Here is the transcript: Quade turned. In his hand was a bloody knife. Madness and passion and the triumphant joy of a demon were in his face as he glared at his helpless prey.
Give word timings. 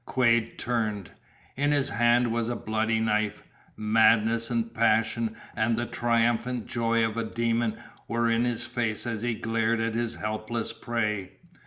Quade 0.03 0.57
turned. 0.57 1.11
In 1.55 1.71
his 1.71 1.89
hand 1.91 2.31
was 2.31 2.49
a 2.49 2.55
bloody 2.55 2.99
knife. 2.99 3.43
Madness 3.77 4.49
and 4.49 4.73
passion 4.73 5.35
and 5.55 5.77
the 5.77 5.85
triumphant 5.85 6.65
joy 6.65 7.05
of 7.07 7.17
a 7.17 7.23
demon 7.23 7.77
were 8.07 8.27
in 8.27 8.43
his 8.43 8.63
face 8.63 9.05
as 9.05 9.21
he 9.21 9.35
glared 9.35 9.79
at 9.79 9.93
his 9.93 10.15
helpless 10.15 10.73
prey. 10.73 11.33